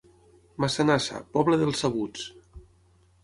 [0.63, 2.25] Massanassa, poble dels sabuts.